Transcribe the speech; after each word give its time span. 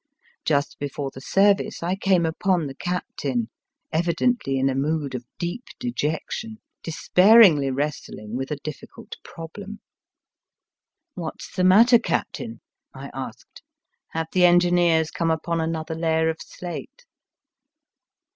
Just 0.45 0.79
before 0.79 1.11
the 1.13 1.21
service 1.21 1.83
I 1.83 1.93
came 1.95 2.25
upon 2.25 2.65
the 2.65 2.73
captain, 2.73 3.49
evidently 3.93 4.57
in 4.57 4.67
a 4.67 4.73
mood 4.73 5.13
of 5.13 5.27
deep 5.37 5.65
dejection, 5.79 6.57
despair 6.81 7.39
ingly 7.39 7.69
wrestling 7.71 8.35
with 8.35 8.49
a 8.49 8.55
difficult 8.55 9.17
problem." 9.23 9.79
What's 11.13 11.55
the 11.55 11.63
matter, 11.63 11.99
captain?" 11.99 12.61
I 12.95 13.11
asked. 13.13 13.61
Have 14.13 14.29
the 14.31 14.43
engineers 14.45 15.11
come 15.11 15.29
upon 15.29 15.61
another 15.61 15.93
layer 15.93 16.29
of 16.29 16.37
slate 16.41 17.05